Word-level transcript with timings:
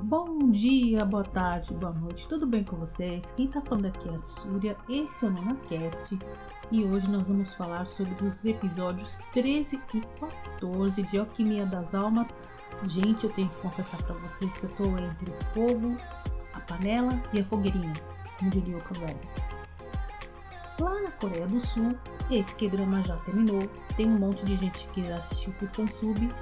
Bom 0.00 0.50
dia, 0.50 1.04
boa 1.04 1.22
tarde, 1.22 1.72
boa 1.74 1.92
noite, 1.92 2.26
tudo 2.26 2.44
bem 2.44 2.64
com 2.64 2.74
vocês? 2.76 3.30
Quem 3.36 3.46
tá 3.46 3.60
falando 3.60 3.86
aqui 3.86 4.08
é 4.08 4.14
a 4.16 4.18
Súria, 4.18 4.76
esse 4.88 5.24
é 5.24 5.28
o 5.28 5.30
NonaCast 5.30 6.18
e 6.72 6.82
hoje 6.82 7.06
nós 7.08 7.22
vamos 7.28 7.54
falar 7.54 7.86
sobre 7.86 8.24
os 8.24 8.44
episódios 8.44 9.16
13 9.32 9.80
e 9.94 10.00
14 10.58 11.02
de 11.04 11.18
Alquimia 11.18 11.66
das 11.66 11.94
Almas. 11.94 12.26
Gente, 12.88 13.24
eu 13.24 13.32
tenho 13.32 13.48
que 13.48 13.60
confessar 13.62 14.02
pra 14.02 14.14
vocês 14.16 14.52
que 14.54 14.64
eu 14.64 14.70
tô 14.70 14.84
entre 14.98 15.30
o 15.30 15.44
fogo, 15.54 15.96
a 16.54 16.60
panela 16.60 17.16
e 17.32 17.40
a 17.40 17.44
fogueirinha, 17.44 17.94
como 18.38 18.50
diria 18.50 18.76
o 18.76 18.80
Cavalho. 18.80 19.57
Lá 20.80 21.02
na 21.02 21.10
Coreia 21.12 21.46
do 21.46 21.60
Sul, 21.60 21.96
esse 22.30 22.54
que 22.54 22.68
drama 22.68 23.02
já 23.02 23.16
terminou, 23.18 23.68
tem 23.96 24.06
um 24.06 24.18
monte 24.18 24.44
de 24.44 24.56
gente 24.56 24.86
que 24.88 25.04
já 25.04 25.16
assistiu 25.16 25.52
por 25.54 25.68
fansub 25.70 26.32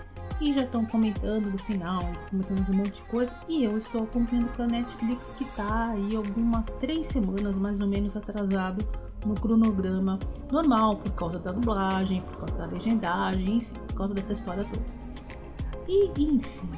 e 0.41 0.53
já 0.53 0.63
estão 0.63 0.85
comentando 0.85 1.51
do 1.51 1.59
final, 1.59 2.03
comentando 2.31 2.69
um 2.69 2.75
monte 2.75 2.97
de 2.97 3.03
coisa. 3.03 3.35
E 3.49 3.65
eu 3.65 3.79
estou 3.79 4.05
acompanhando 4.05 4.53
para 4.55 4.67
Netflix 4.67 5.33
que 5.33 5.45
tá 5.57 5.91
aí 5.91 6.15
algumas 6.15 6.67
três 6.81 7.07
semanas 7.07 7.57
mais 7.57 7.81
ou 7.81 7.89
menos 7.89 8.17
atrasado 8.17 8.87
no 9.25 9.35
cronograma 9.35 10.19
normal, 10.53 10.97
por 10.97 11.13
causa 11.13 11.39
da 11.39 11.53
dublagem, 11.53 12.21
por 12.21 12.39
causa 12.41 12.55
da 12.57 12.67
legendagem, 12.67 13.57
enfim, 13.59 13.73
por 13.89 13.97
causa 13.97 14.15
dessa 14.15 14.33
história 14.35 14.65
toda. 14.65 14.85
E 15.89 16.11
enfim, 16.21 16.71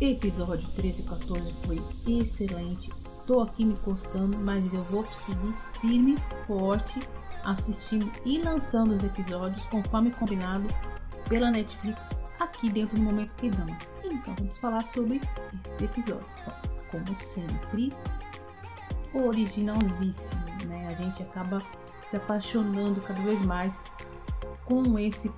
episódio 0.00 0.68
13 0.70 1.00
e 1.00 1.04
14 1.04 1.54
foi 1.64 1.82
excelente. 2.06 2.97
Tô 3.28 3.42
aqui 3.42 3.62
me 3.62 3.76
coçando, 3.84 4.38
mas 4.38 4.72
eu 4.72 4.82
vou 4.84 5.04
seguir 5.04 5.52
firme, 5.82 6.16
forte, 6.46 6.98
assistindo 7.44 8.10
e 8.24 8.38
lançando 8.38 8.94
os 8.94 9.04
episódios 9.04 9.62
conforme 9.64 10.10
combinado 10.10 10.66
pela 11.28 11.50
Netflix 11.50 12.08
aqui 12.40 12.70
dentro 12.72 12.96
do 12.96 13.02
Momento 13.02 13.34
que 13.34 13.50
Dama. 13.50 13.76
Então 14.02 14.34
vamos 14.34 14.56
falar 14.56 14.80
sobre 14.86 15.20
esse 15.62 15.84
episódio. 15.84 16.24
Como 16.90 17.20
sempre, 17.20 17.92
originalzíssimo, 19.12 20.40
né? 20.66 20.88
A 20.88 20.94
gente 20.94 21.22
acaba 21.22 21.62
se 22.08 22.16
apaixonando 22.16 22.98
cada 23.02 23.20
vez 23.20 23.44
mais 23.44 23.82
com 24.64 24.98
esse 24.98 25.30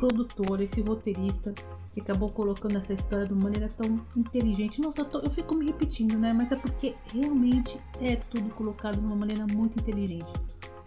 produtor, 0.00 0.60
esse 0.60 0.80
roteirista 0.80 1.54
que 1.96 2.00
acabou 2.02 2.28
colocando 2.28 2.76
essa 2.76 2.92
história 2.92 3.24
de 3.24 3.32
uma 3.32 3.44
maneira 3.44 3.70
tão 3.70 3.98
inteligente. 4.14 4.82
Nossa, 4.82 5.00
eu, 5.00 5.06
tô, 5.06 5.20
eu 5.20 5.30
fico 5.30 5.54
me 5.54 5.64
repetindo, 5.64 6.18
né? 6.18 6.30
Mas 6.30 6.52
é 6.52 6.56
porque 6.56 6.94
realmente 7.10 7.80
é 8.02 8.16
tudo 8.16 8.50
colocado 8.50 9.00
de 9.00 9.06
uma 9.06 9.16
maneira 9.16 9.46
muito 9.46 9.80
inteligente. 9.80 10.30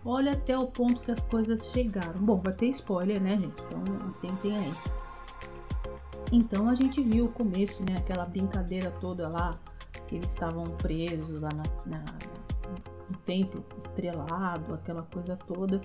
Olha 0.05 0.33
até 0.33 0.55
o 0.55 0.67
ponto 0.67 1.01
que 1.01 1.09
as 1.09 1.19
coisas 1.21 1.71
chegaram. 1.71 2.21
Bom, 2.21 2.39
vai 2.45 2.53
ter 2.53 2.67
spoiler, 2.67 3.19
né, 3.19 3.31
gente? 3.31 3.55
Então 3.59 4.11
tentem 4.21 4.55
aí. 4.55 4.73
Então 6.31 6.69
a 6.69 6.75
gente 6.75 7.01
viu 7.01 7.25
o 7.25 7.31
começo, 7.31 7.81
né? 7.81 7.95
Aquela 7.97 8.25
brincadeira 8.25 8.91
toda 9.01 9.27
lá, 9.29 9.57
que 10.07 10.15
eles 10.15 10.29
estavam 10.29 10.63
presos 10.77 11.41
lá 11.41 11.49
na, 11.87 11.97
na, 11.97 12.05
no 13.09 13.17
templo 13.25 13.65
estrelado, 13.79 14.75
aquela 14.75 15.01
coisa 15.01 15.35
toda 15.35 15.81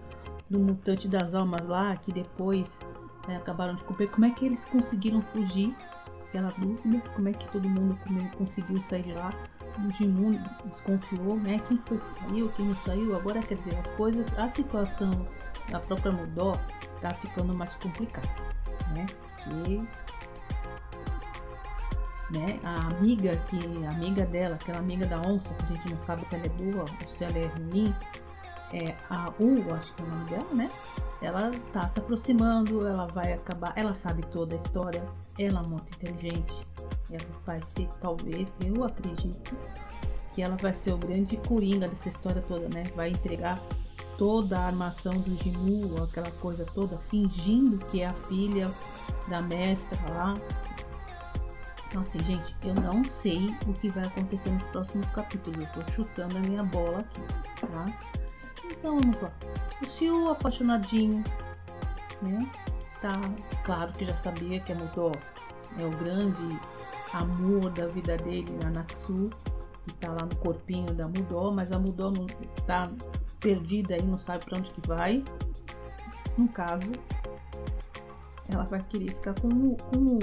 do 0.51 0.59
mutante 0.59 1.09
das 1.09 1.35
almas 1.35 1.67
lá, 1.67 1.97
que 1.97 2.13
depois 2.13 2.83
né, 3.27 3.37
acabaram 3.37 3.75
de 3.75 3.83
cumprir. 3.85 4.11
Como 4.11 4.27
é 4.27 4.31
que 4.31 4.47
eles 4.47 4.65
conseguiram 4.65 5.21
fugir? 5.21 5.75
Aquela 6.29 6.51
dúvida, 6.59 7.01
como 7.15 7.29
é 7.29 7.33
que 7.33 7.47
todo 7.53 7.69
mundo 7.69 7.99
conseguiu 8.37 8.83
sair 8.83 9.03
de 9.03 9.13
lá? 9.13 9.33
O 9.79 9.91
Jimun 9.93 10.39
desconfiou, 10.65 11.37
né? 11.37 11.61
Quem 11.69 11.79
foi 11.87 11.99
que 11.99 12.09
saiu, 12.09 12.49
quem 12.57 12.67
não 12.67 12.75
saiu. 12.75 13.17
Agora, 13.17 13.41
quer 13.41 13.57
dizer, 13.57 13.77
as 13.77 13.91
coisas, 13.93 14.39
a 14.39 14.49
situação 14.49 15.11
da 15.71 15.81
própria 15.81 16.13
Mudó 16.13 16.57
tá 17.01 17.11
ficando 17.11 17.55
mais 17.55 17.75
complicada, 17.75 18.29
né? 18.93 19.07
Que 19.45 19.87
né, 22.31 22.59
a 22.65 22.89
amiga 22.89 23.37
que 23.49 23.85
a 23.85 23.91
amiga 23.91 24.25
dela, 24.27 24.57
aquela 24.57 24.79
amiga 24.79 25.07
da 25.07 25.21
onça, 25.21 25.53
que 25.55 25.73
a 25.73 25.77
gente 25.77 25.95
não 25.95 26.03
sabe 26.03 26.25
se 26.25 26.35
ela 26.35 26.47
é 26.47 26.49
boa 26.49 26.83
ou 26.83 27.09
se 27.09 27.25
ela 27.25 27.39
é 27.39 27.47
ruim, 27.47 27.95
é 28.73 28.95
a 29.11 29.33
U, 29.39 29.73
acho 29.75 29.93
que 29.95 30.03
é 30.03 30.05
o 30.05 30.09
nome 30.09 30.31
dela, 30.31 30.55
né? 30.55 30.71
Ela 31.23 31.51
tá 31.73 31.89
se 31.89 31.99
aproximando, 31.99 32.87
ela 32.87 33.07
vai 33.07 33.33
acabar, 33.33 33.73
ela 33.77 33.95
sabe 33.95 34.23
toda 34.27 34.55
a 34.55 34.59
história, 34.59 35.03
ela 35.39 35.61
é 35.61 35.63
muito 35.63 35.87
inteligente, 35.97 36.67
ela 37.11 37.27
vai 37.47 37.63
ser, 37.63 37.89
talvez, 38.01 38.49
eu 38.65 38.85
acredito, 38.85 39.57
que 40.33 40.43
ela 40.43 40.57
vai 40.57 40.75
ser 40.75 40.93
o 40.93 40.99
grande 40.99 41.37
coringa 41.37 41.89
dessa 41.89 42.09
história 42.09 42.43
toda, 42.43 42.69
né? 42.69 42.85
Vai 42.97 43.11
entregar 43.11 43.61
toda 44.19 44.59
a 44.59 44.67
armação 44.67 45.13
do 45.13 45.37
Jimu, 45.37 46.03
aquela 46.03 46.31
coisa 46.33 46.67
toda, 46.75 46.97
fingindo 46.97 47.79
que 47.87 48.03
é 48.03 48.07
a 48.07 48.13
filha 48.13 48.71
da 49.29 49.41
mestra 49.43 49.99
lá. 50.11 50.35
Então, 51.89 52.01
assim, 52.01 52.19
gente, 52.25 52.57
eu 52.65 52.75
não 52.75 53.05
sei 53.05 53.55
o 53.69 53.75
que 53.75 53.89
vai 53.89 54.05
acontecer 54.05 54.51
nos 54.51 54.65
próximos 54.65 55.09
capítulos. 55.11 55.65
Eu 55.65 55.85
tô 55.85 55.93
chutando 55.93 56.37
a 56.37 56.41
minha 56.41 56.65
bola 56.65 56.99
aqui, 56.99 57.21
tá? 57.61 58.24
Então, 58.85 58.99
vamos 59.01 59.23
lá. 59.23 59.33
O 59.81 59.87
Siu, 59.87 60.29
apaixonadinho, 60.29 61.25
né? 62.21 62.47
Tá 63.01 63.15
claro 63.65 63.91
que 63.95 64.05
já 64.05 64.15
sabia 64.15 64.61
que 64.61 64.73
a 64.73 64.75
Mudó 64.75 65.11
é 65.79 65.87
o 65.87 65.91
grande 65.93 66.61
amor 67.15 67.71
da 67.71 67.87
vida 67.87 68.19
dele, 68.19 68.55
a 68.63 68.69
Naksu, 68.69 69.31
que 69.87 69.95
tá 69.95 70.11
lá 70.11 70.27
no 70.27 70.37
corpinho 70.37 70.93
da 70.93 71.09
Mudó, 71.09 71.51
mas 71.51 71.73
a 71.73 71.79
Mudó 71.79 72.11
não 72.11 72.27
tá 72.67 72.93
perdida 73.41 73.95
aí, 73.95 74.03
não 74.03 74.19
sabe 74.19 74.45
para 74.45 74.59
onde 74.59 74.71
que 74.71 74.87
vai. 74.87 75.25
No 76.37 76.47
caso, 76.49 76.93
ela 78.51 78.65
vai 78.65 78.83
querer 78.83 79.09
ficar 79.09 79.35
com 79.41 79.49
o, 79.49 79.77
com 79.79 79.99
o 79.99 80.19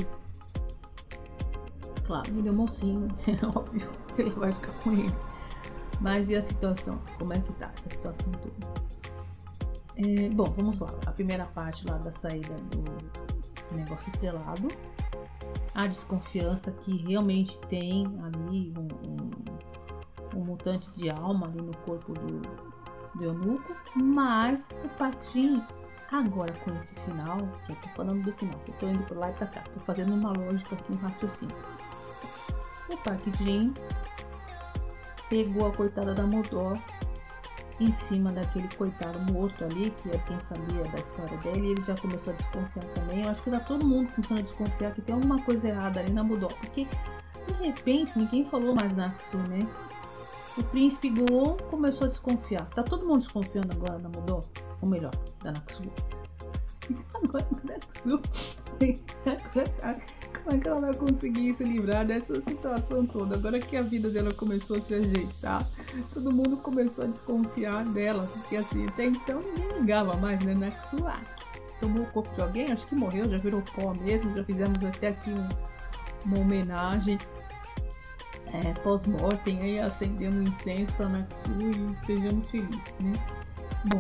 Claro, 2.06 2.30
ele 2.38 2.50
é 2.50 2.52
mocinho, 2.52 3.08
é 3.26 3.44
óbvio 3.44 3.90
que 4.16 4.22
ele 4.22 4.30
vai 4.30 4.52
ficar 4.52 4.74
com 4.84 4.92
ele. 4.92 5.31
Mas 6.02 6.28
e 6.30 6.36
a 6.36 6.42
situação? 6.42 7.00
Como 7.20 7.32
é 7.32 7.40
que 7.40 7.54
tá 7.54 7.72
essa 7.78 7.90
situação 7.90 8.32
toda? 8.32 8.74
É, 9.98 10.30
bom, 10.30 10.46
vamos 10.46 10.80
lá. 10.80 10.90
A 11.06 11.12
primeira 11.12 11.46
parte 11.46 11.88
lá 11.88 11.98
da 12.00 12.12
saída 12.12 12.56
do 12.72 13.76
negócio 13.76 14.12
estrelado. 14.12 14.68
A 15.76 15.86
desconfiança 15.86 16.72
que 16.72 16.98
realmente 16.98 17.58
tem 17.70 18.06
ali 18.24 18.74
um, 18.76 18.88
um, 19.08 20.40
um 20.40 20.44
mutante 20.44 20.90
de 20.92 21.12
alma 21.12 21.46
ali 21.46 21.62
no 21.62 21.76
corpo 21.78 22.14
do, 22.14 22.42
do 23.16 23.24
eunuco. 23.24 23.76
Mas 23.96 24.70
o 24.84 24.90
Patim, 24.98 25.62
agora 26.12 26.52
com 26.66 26.72
esse 26.78 26.96
final, 26.96 27.48
já 27.70 27.76
tô 27.76 27.90
falando 27.90 28.24
do 28.24 28.34
final, 28.34 28.60
eu 28.68 28.74
tô 28.74 28.88
indo 28.88 29.04
por 29.04 29.18
lá 29.18 29.30
e 29.30 29.34
pra 29.34 29.46
cá, 29.46 29.62
tô 29.72 29.80
fazendo 29.82 30.16
uma 30.16 30.34
lógica 30.34 30.74
aqui, 30.76 30.92
um 30.92 30.96
raciocínio. 30.96 31.56
O 32.90 33.44
Jin 33.44 33.74
pegou 35.32 35.68
a 35.68 35.72
coitada 35.72 36.14
da 36.14 36.24
Modó 36.24 36.78
em 37.80 37.92
cima 37.94 38.32
daquele 38.32 38.68
coitado 38.76 39.18
morto 39.32 39.64
ali, 39.64 39.90
que 39.90 40.10
é 40.10 40.18
quem 40.28 40.40
sabia 40.40 40.84
da 40.84 41.00
história 41.00 41.38
dele, 41.38 41.68
e 41.68 41.72
ele 41.72 41.82
já 41.82 41.96
começou 41.96 42.34
a 42.34 42.36
desconfiar 42.36 42.86
também. 42.94 43.24
Eu 43.24 43.32
acho 43.32 43.42
que 43.42 43.50
tá 43.50 43.60
todo 43.62 43.88
mundo 43.88 44.12
começando 44.14 44.40
a 44.40 44.42
desconfiar 44.42 44.94
que 44.94 45.02
tem 45.02 45.16
alguma 45.16 45.42
coisa 45.42 45.70
errada 45.70 46.02
ali 46.02 46.12
na 46.12 46.24
Modó, 46.24 46.48
porque 46.48 46.86
de 47.48 47.66
repente 47.66 48.20
ninguém 48.20 48.46
falou 48.46 48.76
mais 48.76 48.96
na 48.96 49.08
Aksu, 49.08 49.38
né? 49.38 49.66
O 50.58 50.64
príncipe 50.64 51.10
Goon 51.10 51.56
começou 51.70 52.08
a 52.08 52.10
desconfiar. 52.10 52.66
Tá 52.72 52.84
todo 52.84 53.08
mundo 53.08 53.22
desconfiando 53.22 53.72
agora 53.72 53.98
na 54.00 54.10
Modó? 54.10 54.44
Ou 54.82 54.90
melhor, 54.90 55.16
da 55.42 55.54
Naksu. 55.54 55.84
Agora 57.16 57.48
da 57.64 57.74
Naksu. 57.74 58.22
Como 60.44 60.56
é 60.56 60.60
que 60.60 60.68
ela 60.68 60.82
vai 60.82 60.94
conseguir 60.96 61.54
se 61.54 61.64
livrar 61.64 62.06
dessa 62.06 62.36
situação 62.36 63.06
toda? 63.06 63.36
Agora 63.36 63.60
que 63.60 63.78
a 63.78 63.82
vida 63.82 64.10
dela 64.10 64.34
começou 64.34 64.78
a 64.78 64.82
se 64.82 64.94
ajeitar, 64.94 65.68
todo 66.14 66.32
mundo 66.32 66.58
começou 66.58 67.04
a 67.04 67.08
desconfiar 67.08 67.86
dela. 67.86 68.28
Porque 68.34 68.58
assim, 68.58 68.86
até 68.86 69.06
então 69.06 69.42
ninguém 69.42 69.80
ligava 69.80 70.18
mais, 70.18 70.44
né? 70.44 70.54
Naksu, 70.54 70.98
ah, 71.06 71.22
tomou 71.80 72.04
o 72.04 72.08
corpo 72.08 72.34
de 72.36 72.42
alguém, 72.42 72.72
acho 72.72 72.88
que 72.88 72.96
morreu, 72.96 73.30
já 73.30 73.38
virou 73.38 73.62
pó 73.76 73.94
mesmo. 73.94 74.36
Já 74.36 74.44
fizemos 74.44 74.84
até 74.84 75.10
aqui 75.10 75.30
um, 75.30 75.48
uma 76.26 76.40
homenagem 76.40 77.18
é, 78.54 78.74
pós-mortem, 78.82 79.62
aí 79.62 79.80
acendemos 79.80 80.38
incenso 80.38 80.94
para 80.96 81.10
Naksu 81.10 81.52
e 81.52 82.06
sejamos 82.06 82.50
felizes, 82.50 82.94
né? 83.00 83.14
Bom, 83.86 83.98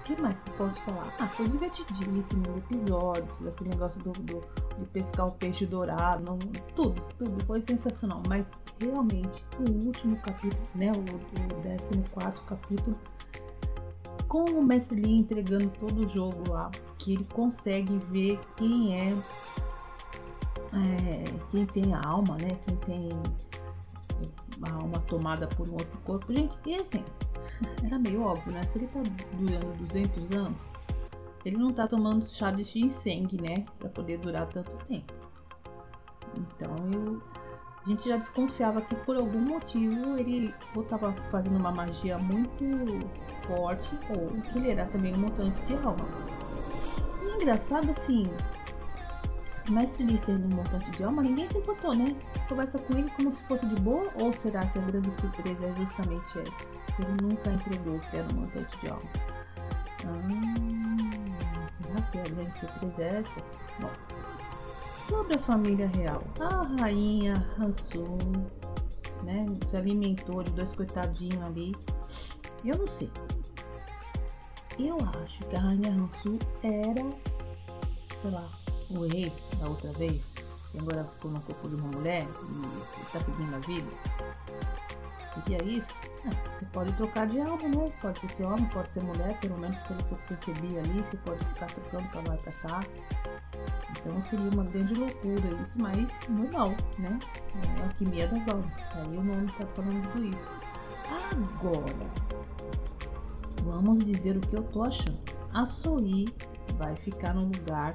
o 0.00 0.02
que 0.04 0.20
mais 0.20 0.40
que 0.40 0.50
eu 0.50 0.54
posso 0.54 0.80
falar? 0.80 1.08
Ah, 1.18 1.26
foi 1.26 1.48
divertidíssimo 1.48 2.44
o 2.48 2.58
episódio, 2.58 3.26
aquele 3.48 3.70
negócio 3.70 4.02
do, 4.02 4.12
do, 4.12 4.44
de 4.78 4.84
pescar 4.86 5.26
o 5.26 5.32
peixe 5.32 5.66
dourado, 5.66 6.22
não, 6.22 6.38
tudo, 6.74 7.00
tudo 7.18 7.44
foi 7.44 7.62
sensacional. 7.62 8.22
Mas 8.28 8.50
realmente 8.80 9.44
o 9.58 9.86
último 9.86 10.16
capítulo, 10.16 10.62
né, 10.74 10.90
o, 10.92 11.00
o 11.00 12.02
14 12.02 12.40
capítulo, 12.46 12.98
com 14.28 14.44
o 14.44 14.62
Mestre 14.62 15.00
Lee 15.00 15.18
entregando 15.18 15.68
todo 15.78 16.04
o 16.04 16.08
jogo 16.08 16.50
lá, 16.50 16.70
que 16.98 17.14
ele 17.14 17.24
consegue 17.26 17.98
ver 18.10 18.40
quem 18.56 18.98
é, 18.98 19.12
é 20.72 21.24
quem 21.50 21.66
tem 21.66 21.94
a 21.94 22.00
alma, 22.04 22.36
né, 22.36 22.48
quem 22.66 22.76
tem 22.76 23.08
a 24.62 24.74
alma 24.74 24.98
tomada 25.00 25.46
por 25.46 25.68
um 25.68 25.72
outro 25.72 25.98
corpo. 26.04 26.32
Gente, 26.32 26.56
e 26.66 26.74
assim, 26.74 27.04
era 27.84 27.98
meio 27.98 28.22
óbvio, 28.22 28.52
né? 28.52 28.62
Se 28.64 28.78
ele 28.78 28.86
tá 28.88 29.00
durando 29.38 29.76
200 29.86 30.36
anos, 30.36 30.58
ele 31.44 31.56
não 31.56 31.72
tá 31.72 31.86
tomando 31.86 32.28
chá 32.28 32.50
de 32.50 32.64
ginseng, 32.64 33.28
né? 33.40 33.64
Pra 33.78 33.88
poder 33.88 34.18
durar 34.18 34.46
tanto 34.48 34.70
tempo. 34.86 35.12
Então 36.36 36.74
eu, 36.92 37.22
a 37.84 37.88
gente 37.88 38.08
já 38.08 38.16
desconfiava 38.16 38.80
que 38.80 38.94
por 38.96 39.16
algum 39.16 39.40
motivo 39.40 40.18
ele 40.18 40.54
ou 40.74 40.82
estava 40.82 41.12
fazendo 41.30 41.56
uma 41.56 41.70
magia 41.70 42.18
muito 42.18 42.64
forte 43.46 43.94
ou 44.10 44.28
que 44.42 44.58
ele 44.58 44.70
era 44.70 44.86
também 44.86 45.14
um 45.14 45.18
montante 45.18 45.60
de 45.66 45.74
alma. 45.74 46.06
E 47.22 47.36
engraçado 47.36 47.90
assim, 47.90 48.26
o 49.68 49.72
mestre 49.72 50.04
disse 50.04 50.26
sendo 50.26 50.46
um 50.46 50.56
montante 50.56 50.90
de 50.92 51.04
alma, 51.04 51.22
ninguém 51.22 51.48
se 51.48 51.58
importou, 51.58 51.94
né? 51.94 52.16
Conversa 52.48 52.78
com 52.78 52.96
ele 52.96 53.10
como 53.10 53.32
se 53.32 53.42
fosse 53.44 53.66
de 53.66 53.76
boa 53.76 54.10
ou 54.20 54.32
será 54.32 54.64
que 54.66 54.78
a 54.78 54.82
grande 54.82 55.10
surpresa 55.12 55.66
é 55.66 55.72
justamente 55.76 56.38
essa? 56.38 56.68
Ele 56.98 57.22
nunca 57.22 57.50
entregou 57.50 57.98
que 57.98 58.16
era 58.16 58.26
um 58.32 58.40
montante 58.40 58.78
de 58.80 58.88
alma. 58.88 59.02
Ah, 60.06 60.73
que 62.02 62.18
a 62.18 62.22
grande 62.22 62.60
surpresa? 62.60 63.42
Bom, 63.80 63.90
Sobre 65.08 65.36
a 65.36 65.38
família 65.38 65.86
real, 65.88 66.24
a 66.40 66.62
rainha 66.80 67.34
Hansu, 67.58 68.16
né, 69.22 69.46
se 69.68 69.76
alimentou 69.76 70.42
de 70.42 70.50
dois 70.52 70.74
coitadinhos 70.74 71.42
ali. 71.42 71.74
Eu 72.64 72.78
não 72.78 72.86
sei. 72.86 73.10
Eu 74.78 74.96
acho 75.22 75.44
que 75.44 75.56
a 75.56 75.60
rainha 75.60 75.92
Hansu 75.92 76.38
era, 76.62 77.02
sei 78.22 78.30
lá, 78.30 78.50
o 78.88 79.06
rei 79.06 79.30
da 79.58 79.68
outra 79.68 79.92
vez, 79.92 80.32
e 80.72 80.78
agora 80.78 81.04
ficou 81.04 81.32
no 81.32 81.40
corpo 81.42 81.68
de 81.68 81.74
uma 81.74 81.88
mulher 81.88 82.24
e 82.24 83.02
está 83.02 83.20
seguindo 83.20 83.54
a 83.54 83.58
vida. 83.58 83.90
Seria 85.34 85.64
isso? 85.64 85.92
Ah, 86.26 86.30
você 86.30 86.64
pode 86.66 86.92
trocar 86.94 87.26
de 87.26 87.40
alma, 87.40 87.68
né? 87.68 87.92
Pode 88.00 88.20
ser 88.32 88.44
homem, 88.44 88.64
pode 88.66 88.92
ser 88.92 89.02
mulher, 89.02 89.38
pelo 89.40 89.58
menos 89.58 89.76
pelo 89.78 90.02
que 90.04 90.12
eu 90.12 90.18
percebi 90.28 90.78
ali, 90.78 91.02
você 91.02 91.16
pode 91.18 91.44
ficar 91.46 91.66
trocando 91.66 92.08
pra 92.10 92.20
lá 92.28 92.34
e 92.34 92.38
pra 92.38 92.52
cá. 92.52 92.84
Então 93.90 94.22
seria 94.22 94.50
uma 94.50 94.64
grande 94.64 94.94
loucura 94.94 95.62
isso, 95.62 95.78
mas 95.80 96.28
normal, 96.28 96.70
né? 96.98 97.18
É 97.62 97.80
a 97.80 97.84
alquimia 97.84 98.28
das 98.28 98.48
almas. 98.48 98.72
Aí 98.94 99.16
o 99.16 99.24
nome 99.24 99.46
está 99.46 99.66
falando 99.66 100.12
tudo 100.12 100.24
isso. 100.24 100.64
Agora, 101.32 102.10
vamos 103.64 104.04
dizer 104.04 104.36
o 104.36 104.40
que 104.40 104.54
eu 104.56 104.62
tô 104.64 104.82
achando. 104.82 105.18
A 105.52 105.66
Soi 105.66 106.26
vai 106.78 106.94
ficar 106.96 107.34
no 107.34 107.44
lugar 107.44 107.94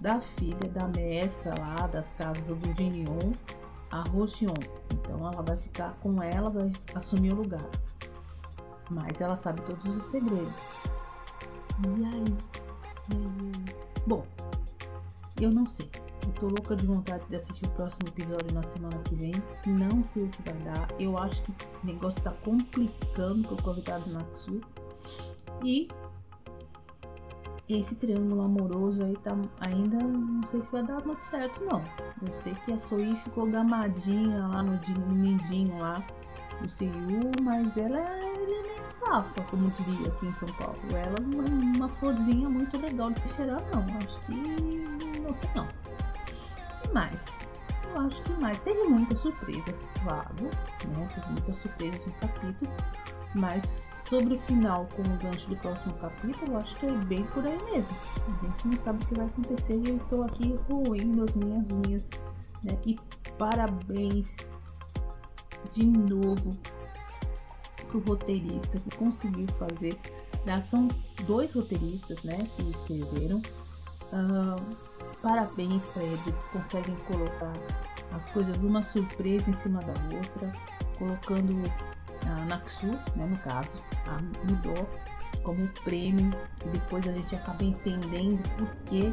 da 0.00 0.20
filha 0.20 0.68
da 0.72 0.88
mestra 0.88 1.54
lá 1.58 1.86
das 1.86 2.12
casas 2.14 2.46
do 2.46 2.74
Genion, 2.76 3.32
a 3.96 4.02
Roxion. 4.10 4.54
Então 4.92 5.18
ela 5.18 5.42
vai 5.42 5.56
ficar 5.56 5.94
com 6.00 6.22
ela, 6.22 6.50
vai 6.50 6.70
assumir 6.94 7.32
o 7.32 7.36
lugar. 7.36 7.64
Mas 8.90 9.20
ela 9.20 9.36
sabe 9.36 9.62
todos 9.62 9.96
os 9.96 10.06
segredos. 10.06 10.84
E 11.82 12.04
aí? 12.04 12.24
E 13.10 13.16
aí? 13.16 13.76
Bom, 14.06 14.24
eu 15.40 15.50
não 15.50 15.66
sei. 15.66 15.90
Eu 16.26 16.32
tô 16.32 16.46
louca 16.48 16.74
de 16.74 16.86
vontade 16.86 17.24
de 17.28 17.36
assistir 17.36 17.66
o 17.66 17.70
próximo 17.70 18.08
episódio 18.08 18.52
na 18.52 18.62
semana 18.64 18.98
que 19.04 19.14
vem. 19.14 19.32
Não 19.66 20.02
sei 20.04 20.24
o 20.24 20.28
que 20.28 20.42
vai 20.42 20.60
dar. 20.62 20.88
Eu 20.98 21.16
acho 21.18 21.42
que 21.42 21.52
o 21.82 21.86
negócio 21.86 22.20
tá 22.22 22.32
complicando 22.44 23.48
com 23.48 23.54
o 23.54 23.62
convidado 23.62 24.10
Natsu. 24.10 24.60
E 25.64 25.88
esse 27.68 27.94
triângulo 27.96 28.42
amoroso 28.42 29.02
aí 29.02 29.16
tá 29.16 29.36
ainda 29.66 29.96
não 29.96 30.46
sei 30.48 30.62
se 30.62 30.70
vai 30.70 30.82
dar 30.84 31.04
muito 31.04 31.24
certo 31.24 31.64
não. 31.64 31.82
Eu 32.22 32.34
sei 32.42 32.54
que 32.64 32.72
a 32.72 32.78
Soi 32.78 33.14
ficou 33.24 33.46
gamadinha 33.46 34.46
lá 34.46 34.62
no 34.62 34.78
nindinho 35.12 35.78
lá 35.78 36.02
do 36.60 36.70
Seiyu, 36.70 37.30
mas 37.42 37.76
ela, 37.76 37.98
ela 37.98 38.84
é 38.84 38.88
safa, 38.88 39.42
como 39.50 39.70
diria 39.70 40.08
aqui 40.08 40.26
em 40.26 40.32
São 40.34 40.48
Paulo. 40.54 40.78
Ela 40.90 41.16
é 41.18 41.76
uma, 41.76 41.88
florzinha 41.88 42.48
muito 42.48 42.78
legal 42.78 43.10
de 43.10 43.20
se 43.20 43.28
cheirar 43.30 43.62
não. 43.72 43.82
Acho 43.98 44.18
que 44.26 45.20
não 45.20 45.34
sei 45.34 45.50
não. 45.54 45.66
Mais? 46.92 47.46
Eu 47.92 48.00
acho 48.00 48.22
que 48.22 48.32
mais. 48.40 48.60
Teve 48.62 48.84
muitas 48.84 49.18
surpresas, 49.18 49.90
claro, 50.02 50.34
né? 50.40 51.08
Teve 51.14 51.26
muitas 51.28 51.56
surpresas 51.62 52.06
no 52.06 52.12
capítulo, 52.12 52.72
mas 53.34 53.82
sobre 54.08 54.34
o 54.34 54.40
final 54.42 54.86
com 54.94 55.02
o 55.02 55.16
gancho 55.18 55.48
do 55.48 55.56
próximo 55.56 55.94
capítulo, 55.94 56.56
acho 56.58 56.76
que 56.76 56.86
é 56.86 56.92
bem 56.92 57.24
por 57.24 57.44
aí 57.44 57.58
mesmo. 57.72 57.96
A 58.26 58.46
gente 58.46 58.68
não 58.68 58.84
sabe 58.84 59.04
o 59.04 59.06
que 59.08 59.14
vai 59.14 59.26
acontecer 59.26 59.74
e 59.74 59.88
eu 59.90 59.96
estou 59.96 60.24
aqui 60.24 60.56
roendo 60.70 61.24
as 61.24 61.34
minhas 61.34 61.64
unhas, 61.70 62.10
né? 62.62 62.78
E 62.84 62.96
parabéns 63.38 64.36
de 65.72 65.86
novo 65.86 66.56
pro 67.88 68.00
roteirista 68.00 68.78
que 68.78 68.96
conseguiu 68.96 69.46
fazer. 69.58 69.98
São 70.62 70.86
dois 71.26 71.54
roteiristas, 71.54 72.22
né, 72.22 72.38
que 72.56 72.70
escreveram. 72.70 73.38
Uh, 73.38 74.76
parabéns 75.20 75.84
para 75.86 76.04
eles, 76.04 76.24
eles 76.24 76.46
conseguem 76.52 76.94
colocar 77.08 77.52
as 78.12 78.30
coisas 78.30 78.56
uma 78.58 78.84
surpresa 78.84 79.50
em 79.50 79.54
cima 79.54 79.80
da 79.80 79.92
outra, 80.16 80.52
colocando 80.96 81.52
a 82.26 82.44
Naksu, 82.46 82.86
né, 83.14 83.26
no 83.26 83.36
caso, 83.38 83.78
a 84.06 84.20
Mudou 84.46 84.88
como 85.42 85.66
prêmio, 85.84 86.32
e 86.64 86.68
depois 86.68 87.06
a 87.06 87.12
gente 87.12 87.34
acaba 87.34 87.62
entendendo 87.62 88.42
por 88.56 88.74
que 88.84 89.12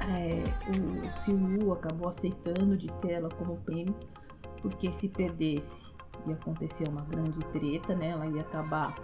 é, 0.00 0.42
o 0.70 1.12
Siwu 1.18 1.72
acabou 1.72 2.08
aceitando 2.08 2.76
de 2.76 2.88
ter 3.00 3.12
ela 3.12 3.28
como 3.30 3.56
prêmio, 3.58 3.94
porque 4.62 4.92
se 4.92 5.08
perdesse 5.08 5.94
ia 6.26 6.34
acontecer 6.34 6.88
uma 6.88 7.02
grande 7.02 7.38
treta, 7.46 7.94
né? 7.94 8.10
Ela 8.10 8.26
ia 8.26 8.42
acabar 8.42 8.94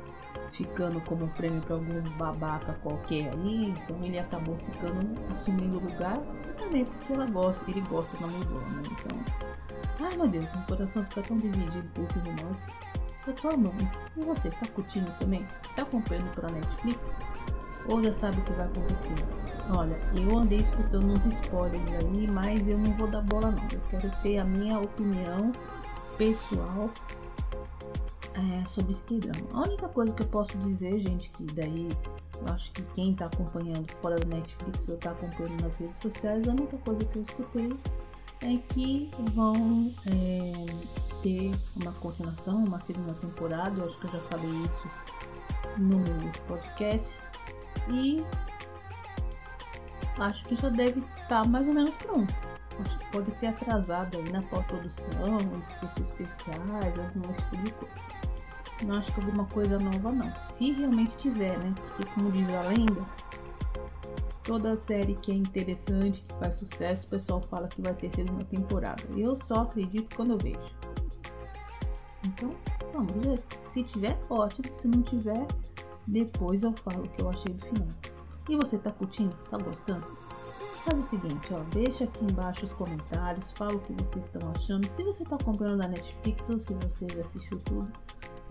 ficando 0.53 1.01
como 1.03 1.29
prêmio 1.29 1.61
para 1.63 1.75
algum 1.77 2.03
babaca 2.17 2.75
qualquer 2.83 3.33
aí, 3.33 3.71
então 3.71 4.03
ele 4.03 4.19
acabou 4.19 4.57
ficando 4.57 5.19
assumindo 5.31 5.79
o 5.79 5.85
lugar 5.85 6.21
também 6.59 6.85
porque 6.85 7.13
ela 7.13 7.27
gosta, 7.27 7.71
ele 7.71 7.81
gosta 7.83 8.17
da 8.19 8.27
Mudou, 8.27 8.61
né? 8.61 8.83
Então, 8.91 9.19
ai 10.03 10.17
meu 10.17 10.29
Deus, 10.29 10.47
meu 10.55 10.63
coração 10.67 11.05
fica 11.05 11.23
tão 11.23 11.39
dividido 11.39 11.89
por 11.95 12.05
esse 12.05 12.19
romance. 12.19 12.73
Eu 13.27 13.35
tô 13.35 13.49
amando. 13.49 13.89
E 14.17 14.23
você, 14.23 14.51
tá 14.51 14.67
curtindo 14.69 15.11
também? 15.19 15.47
Tá 15.77 15.83
acompanhando 15.83 16.35
pela 16.35 16.51
Netflix? 16.51 16.99
Ou 17.87 18.03
já 18.03 18.13
sabe 18.13 18.39
o 18.39 18.45
que 18.45 18.53
vai 18.53 18.67
acontecer? 18.67 19.15
Olha, 19.77 19.97
eu 20.17 20.39
andei 20.39 20.61
escutando 20.61 21.13
uns 21.13 21.27
spoilers 21.43 21.93
aí, 21.95 22.27
mas 22.27 22.67
eu 22.67 22.79
não 22.79 22.93
vou 22.97 23.09
dar 23.09 23.23
bola 23.23 23.51
não. 23.51 23.63
Eu 23.73 23.81
quero 23.91 24.11
ter 24.23 24.39
a 24.39 24.45
minha 24.45 24.79
opinião 24.81 25.53
pessoal 26.17 26.91
é, 28.35 28.65
sobre 28.67 28.95
drama. 29.19 29.49
A 29.53 29.69
única 29.69 29.89
coisa 29.89 30.13
que 30.13 30.23
eu 30.23 30.29
posso 30.29 30.57
dizer, 30.59 30.99
gente, 30.99 31.31
que 31.31 31.45
daí 31.45 31.89
eu 32.41 32.55
acho 32.55 32.73
que 32.73 32.83
quem 32.95 33.15
tá 33.15 33.27
acompanhando 33.27 33.91
fora 34.01 34.17
do 34.17 34.27
Netflix 34.27 34.89
ou 34.89 34.97
tá 34.97 35.11
acompanhando 35.11 35.63
nas 35.63 35.77
redes 35.77 35.97
sociais, 35.99 36.49
a 36.49 36.53
única 36.53 36.79
coisa 36.79 37.05
que 37.05 37.19
eu 37.19 37.23
escutei 37.23 37.77
é 38.43 38.57
que 38.73 39.11
vão 39.35 39.95
é, 40.13 40.53
ter 41.23 41.51
uma 41.77 41.93
continuação, 41.93 42.65
uma 42.65 42.81
segunda 42.81 43.13
temporada. 43.15 43.79
Eu 43.79 43.85
acho 43.85 44.01
que 44.01 44.07
eu 44.07 44.13
já 44.13 44.21
falei 44.21 44.51
isso 44.51 44.91
no 45.79 46.03
podcast. 46.47 47.19
E 47.89 48.25
acho 50.19 50.45
que 50.45 50.57
já 50.57 50.69
deve 50.69 51.01
estar 51.01 51.43
tá 51.43 51.45
mais 51.45 51.67
ou 51.67 51.75
menos 51.75 51.95
pronto. 51.97 52.35
Acho 52.81 52.99
que 52.99 53.07
pode 53.13 53.31
ter 53.33 53.49
atrasado 53.49 54.17
aí 54.17 54.33
na 54.33 54.43
pós-produção, 54.43 55.39
efeitos 55.83 56.11
especiais, 56.11 56.99
algumas 56.99 57.37
tipo 57.37 57.57
de 57.59 57.73
coisa. 57.73 57.95
Não 58.87 58.97
acho 58.97 59.13
que 59.13 59.21
alguma 59.21 59.45
coisa 59.47 59.79
nova 59.79 60.11
não. 60.11 60.33
Se 60.43 60.73
realmente 60.73 61.17
tiver, 61.19 61.59
né? 61.59 61.75
Porque 61.77 62.11
como 62.15 62.33
diz 62.33 62.49
a 62.49 62.63
lenda, 62.63 63.05
toda 64.45 64.77
série 64.77 65.15
que 65.15 65.31
é 65.33 65.35
interessante, 65.35 66.23
que 66.23 66.35
faz 66.37 66.57
sucesso, 66.57 67.07
o 67.07 67.11
pessoal 67.11 67.41
fala 67.43 67.69
que 67.69 67.83
vai 67.83 67.95
ter 67.95 68.11
segunda 68.11 68.45
temporada. 68.45 69.03
Eu 69.17 69.37
só 69.37 69.63
acredito 69.63 70.15
quando 70.17 70.33
eu 70.33 70.39
vejo. 70.39 70.75
Então, 72.25 72.55
vamos 72.93 73.15
ver. 73.15 73.41
Se 73.73 73.83
tiver, 73.83 74.19
ótimo. 74.29 74.75
Se 74.75 74.89
não 74.89 75.03
tiver, 75.03 75.47
depois 76.07 76.63
eu 76.63 76.73
falo 76.73 77.05
o 77.05 77.09
que 77.09 77.23
eu 77.23 77.31
achei 77.31 77.53
do 77.53 77.65
final. 77.65 77.89
E 78.49 78.57
você 78.57 78.79
tá 78.79 78.91
curtindo? 78.91 79.35
Tá 79.51 79.59
gostando? 79.59 80.07
Faz 80.85 80.99
o 80.99 81.03
seguinte, 81.03 81.53
ó, 81.53 81.61
deixa 81.75 82.05
aqui 82.05 82.25
embaixo 82.25 82.65
os 82.65 82.73
comentários, 82.73 83.53
fala 83.53 83.75
o 83.75 83.81
que 83.81 83.93
vocês 83.93 84.25
estão 84.25 84.51
achando. 84.57 84.89
Se 84.91 85.05
você 85.05 85.23
está 85.23 85.37
acompanhando 85.37 85.83
na 85.83 85.89
Netflix 85.89 86.49
ou 86.49 86.59
se 86.59 86.73
você 86.75 87.07
já 87.15 87.23
assistiu 87.23 87.59
tudo, 87.59 87.93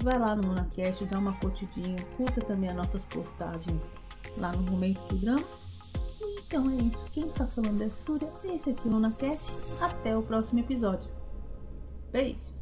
vai 0.04 0.18
lá 0.20 0.36
no 0.36 0.48
Lunacast, 0.48 1.06
dá 1.06 1.18
uma 1.18 1.34
curtidinha, 1.34 1.98
curta 2.16 2.40
também 2.42 2.70
as 2.70 2.76
nossas 2.76 3.04
postagens 3.06 3.90
lá 4.38 4.52
no 4.52 4.72
Momento 4.72 5.02
do 5.08 5.18
Drama. 5.18 5.44
Então 6.50 6.68
é 6.68 6.78
isso, 6.78 7.06
quem 7.14 7.28
está 7.28 7.46
falando 7.46 7.80
é 7.84 7.90
Súria, 7.90 8.28
esse 8.46 8.72
aqui 8.72 8.88
é 8.88 8.90
o 8.90 8.94
Lunacast. 8.94 9.52
Até 9.82 10.18
o 10.18 10.24
próximo 10.24 10.60
episódio. 10.62 11.08
Beijo! 12.12 12.59